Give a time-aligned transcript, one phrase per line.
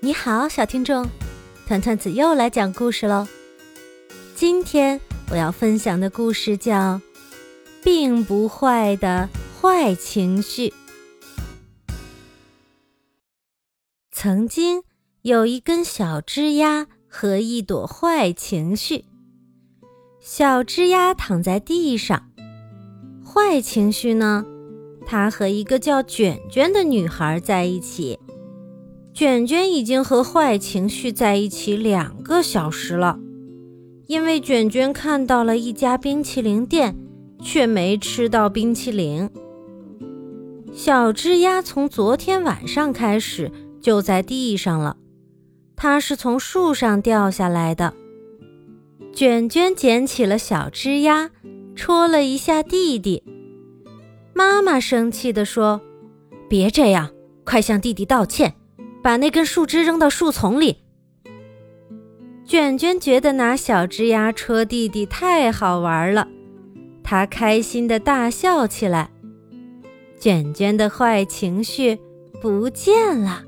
[0.00, 1.04] 你好，小听众，
[1.66, 3.26] 团团子又来讲故事喽。
[4.36, 6.72] 今天我要分享的故事叫
[7.82, 9.28] 《并不坏的
[9.60, 10.68] 坏情绪》。
[14.12, 14.84] 曾经
[15.22, 19.04] 有一根小枝丫和一朵坏情绪。
[20.20, 22.30] 小枝丫躺在地上，
[23.26, 24.46] 坏情绪呢？
[25.04, 28.20] 它和一个叫卷卷的女孩在一起。
[29.18, 33.18] 卷卷已经和坏情绪在一起两个小时了，
[34.06, 36.94] 因为卷卷看到了一家冰淇淋店，
[37.42, 39.28] 却没吃到冰淇淋。
[40.72, 43.50] 小枝丫从昨天晚上开始
[43.80, 44.96] 就在地上了，
[45.74, 47.94] 它是从树上掉下来的。
[49.12, 51.32] 卷卷捡起了小枝丫，
[51.74, 53.24] 戳了一下弟弟。
[54.32, 55.80] 妈妈生气地说
[56.48, 57.10] ：“别这样，
[57.42, 58.54] 快向弟弟道歉。”
[59.02, 60.78] 把那根树枝扔到树丛里。
[62.44, 66.26] 卷卷觉得拿小枝丫戳弟弟太好玩了，
[67.02, 69.10] 他开心的大笑起来。
[70.18, 71.98] 卷卷的坏情绪
[72.40, 73.44] 不见了，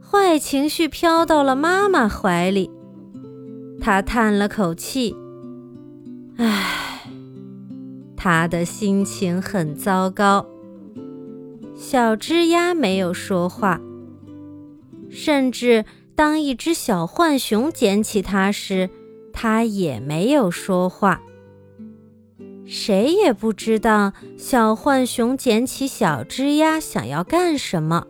[0.00, 2.70] 坏情绪飘到了妈妈怀里。
[3.80, 5.16] 他叹了口气
[6.36, 7.00] ：“唉，
[8.16, 10.46] 他的心情很糟糕。”
[11.74, 13.80] 小枝丫没有说话，
[15.10, 18.88] 甚至当一只小浣熊捡起它时，
[19.32, 21.20] 它也没有说话。
[22.66, 28.06] 谁也不知道小浣熊捡起小枝丫想要干什么。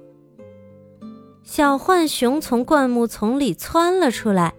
[1.42, 4.54] 小浣熊从灌木丛里窜了出来，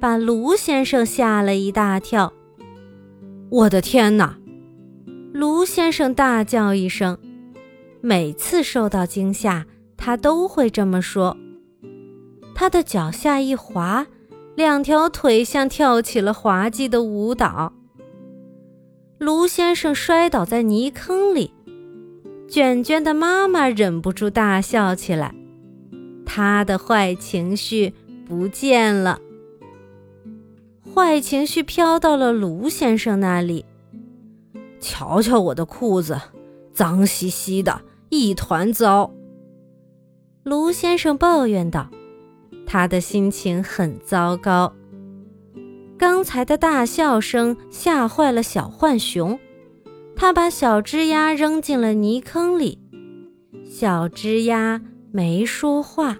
[0.00, 2.32] 把卢先生吓了一大跳。
[3.48, 4.36] 我的天哪！
[5.32, 7.16] 卢先生大叫一声。
[8.00, 9.64] 每次受到惊吓，
[9.96, 11.36] 他都会这么说。
[12.58, 14.06] 他的脚下一滑，
[14.54, 17.74] 两条腿像跳起了滑稽的舞蹈。
[19.18, 21.52] 卢先生摔倒在泥坑里，
[22.48, 25.34] 卷卷的妈妈忍不住大笑起来。
[26.24, 27.92] 他的坏情绪
[28.26, 29.20] 不见了，
[30.94, 33.66] 坏情绪飘到了卢先生那里。
[34.80, 36.18] 瞧瞧我的裤子，
[36.72, 37.82] 脏兮兮的。
[38.08, 39.12] 一团糟，
[40.42, 41.90] 卢先生抱怨道
[42.66, 44.74] ：“他的心情很糟糕。
[45.96, 49.38] 刚才的大笑声吓坏了小浣熊，
[50.14, 52.78] 他把小枝丫扔进了泥坑里。
[53.64, 54.82] 小枝丫
[55.12, 56.18] 没说话。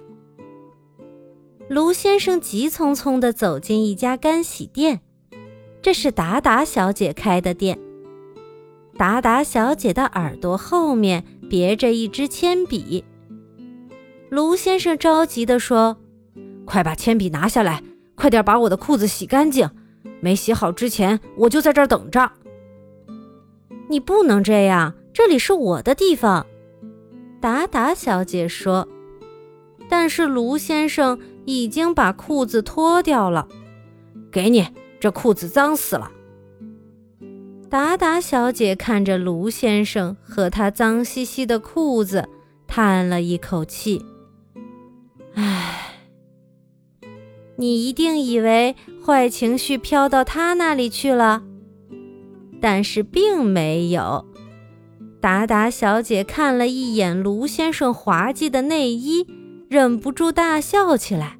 [1.68, 5.00] 卢先生急匆匆地走进一家干洗店，
[5.82, 7.78] 这是达达小姐开的店。
[8.96, 13.04] 达达小姐的耳朵后面。”别着一支铅笔，
[14.30, 15.96] 卢先生着急地说
[16.66, 17.82] ：“快把铅笔拿下来，
[18.14, 19.70] 快点把我的裤子洗干净。
[20.20, 22.32] 没洗好之前，我就在这儿等着。”
[23.88, 26.44] 你不能这样，这里是我的地方。”
[27.40, 28.86] 达达小姐说。
[29.88, 33.46] 但是卢先生已经把裤子脱掉了。
[34.32, 34.66] 给你，
[34.98, 36.10] 这裤子脏死了。
[37.70, 42.28] 达达小姐看着卢先生和他脏兮兮的裤子，
[42.66, 44.04] 叹了一口气
[45.34, 45.85] ：“唉，
[47.56, 51.42] 你一定以为坏情绪飘到他那里去了，
[52.60, 54.24] 但是并没有。”
[55.20, 59.26] 达达小姐看了一眼卢先生滑稽的内衣，
[59.68, 61.38] 忍不住大笑起来。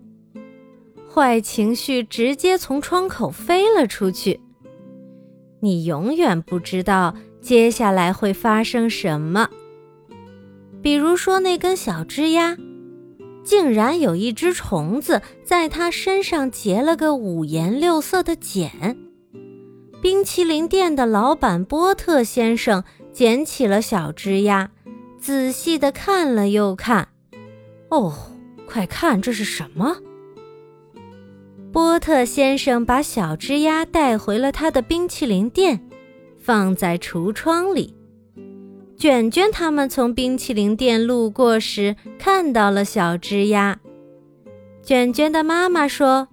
[1.09, 4.41] 坏情绪直接从窗口飞了出去。
[5.61, 9.49] 你永远不知道接下来会发生什么。
[10.83, 12.57] 比如说，那根小枝丫，
[13.47, 18.99] 竟然有一只虫子在他身上结了个五颜六色的茧。
[20.03, 24.71] 冰淇淋店的老板波特先生捡起了小枝丫，
[25.19, 27.09] 仔细地看了又看。
[27.89, 28.13] 哦，
[28.69, 29.97] 快看，这是什么？
[31.73, 35.89] 波特先生把小枝丫带回了他的冰淇淋店，
[36.39, 37.96] 放在橱窗里。
[38.97, 43.81] 卷卷他们从冰淇淋店路过时，看到了小枝丫。
[44.83, 46.29] 卷卷的妈妈说：“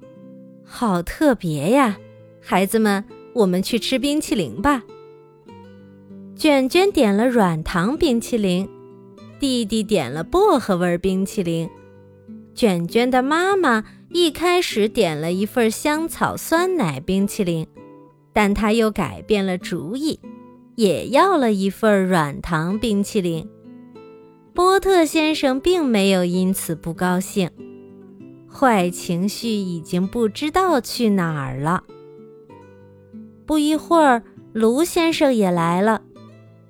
[0.64, 1.98] 好特别呀，
[2.40, 4.84] 孩子们，我们去吃冰淇淋吧。”
[6.36, 8.70] 卷卷点了软糖冰淇淋，
[9.40, 11.70] 弟弟点了薄荷味冰淇淋。
[12.56, 13.84] 卷卷的妈妈。
[14.16, 17.66] 一开始点了一份香草酸奶冰淇淋，
[18.32, 20.20] 但他又改变了主意，
[20.76, 23.48] 也要了一份软糖冰淇淋。
[24.54, 27.50] 波特先生并没有因此不高兴。
[28.48, 31.84] 坏情绪已经不知道去哪儿了。
[33.46, 34.24] 不一会儿，
[34.54, 36.04] 卢先生也来了，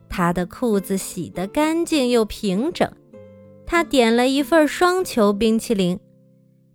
[0.07, 2.89] 他的裤子洗得干净又平整。
[3.65, 5.99] 他点了一份双球冰淇淋，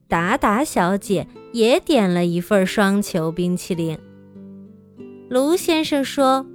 [0.08, 3.98] 达达小姐也点了一份双球冰淇淋。
[5.30, 6.46] 卢先生说：“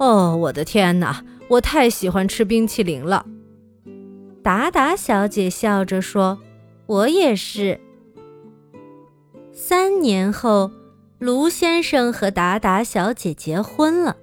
[0.00, 3.24] 哦，我的天哪，我太喜欢吃冰淇淋了。”
[4.42, 6.40] 达达小姐笑着说。
[6.86, 7.80] 我也是。
[9.52, 10.72] 三年后，
[11.20, 14.16] 卢先生和达达小姐结婚了，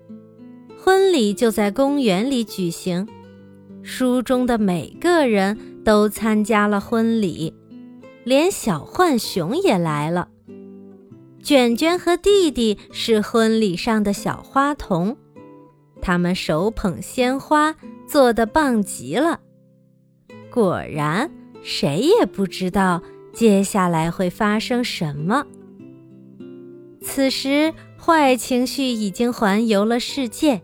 [0.78, 3.08] 婚礼就在公园里举行。
[3.84, 7.54] 书中的每个人都参加了婚礼，
[8.26, 10.28] 连小浣熊也来了。
[11.42, 15.16] 卷卷和弟弟是婚礼上的小花童，
[16.08, 17.76] 他们手捧鲜花，
[18.08, 19.42] 做的棒极了。
[20.50, 21.30] 果然。
[21.64, 23.02] 谁也不知道
[23.34, 25.46] 接下来会发生什么。
[27.02, 30.62] 此时，坏情绪已经环游了世界，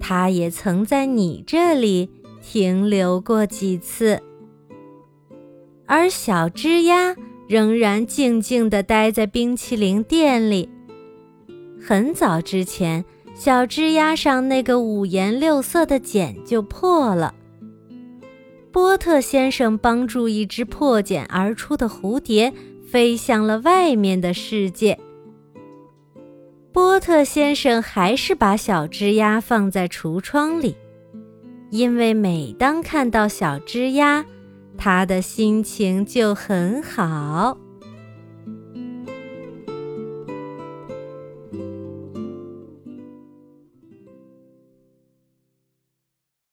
[0.00, 2.08] 它也曾在你这里
[2.40, 4.22] 停留过几次。
[5.84, 7.14] 而小枝丫
[7.46, 10.70] 仍然静静地待在冰淇淋店里。
[11.78, 13.04] 很早之前，
[13.36, 17.34] 小枝丫上那个五颜六色的茧就破了。
[18.72, 22.52] 波特先生帮助一只破茧而出的蝴蝶
[22.90, 24.98] 飞向了外面的世界。
[26.72, 30.74] 波特先生还是把小枝丫放在橱窗里，
[31.70, 34.24] 因为每当看到小枝丫，
[34.78, 37.58] 他的心情就很好。